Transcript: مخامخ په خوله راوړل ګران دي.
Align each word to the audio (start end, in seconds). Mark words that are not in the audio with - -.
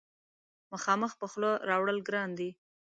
مخامخ 0.73 1.11
په 1.19 1.25
خوله 1.31 1.51
راوړل 1.69 1.97
ګران 2.07 2.29
دي. 2.39 2.49